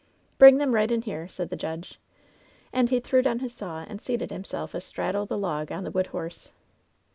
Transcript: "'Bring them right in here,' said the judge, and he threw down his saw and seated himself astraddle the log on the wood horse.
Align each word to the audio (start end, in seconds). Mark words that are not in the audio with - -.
"'Bring 0.39 0.57
them 0.57 0.73
right 0.73 0.89
in 0.91 1.03
here,' 1.03 1.27
said 1.27 1.51
the 1.51 1.55
judge, 1.55 1.99
and 2.73 2.89
he 2.89 2.99
threw 2.99 3.21
down 3.21 3.37
his 3.37 3.53
saw 3.53 3.81
and 3.87 4.01
seated 4.01 4.31
himself 4.31 4.73
astraddle 4.73 5.27
the 5.27 5.37
log 5.37 5.71
on 5.71 5.83
the 5.83 5.91
wood 5.91 6.07
horse. 6.07 6.49